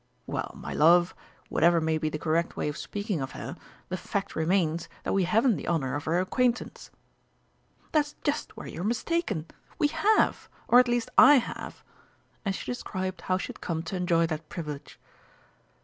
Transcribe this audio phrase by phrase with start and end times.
[0.25, 1.13] "Well, my love,
[1.49, 3.55] whatever may be the correct way of speaking of her,
[3.89, 6.89] the fact remains that we haven't the honour of her acquaintance."
[7.91, 9.45] "That's just where you're mistaken!
[9.77, 11.83] We have, or at least I have;"
[12.43, 14.99] and she described how she had come to enjoy that privilege.